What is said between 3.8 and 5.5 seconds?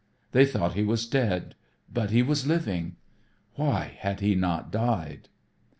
had he not died?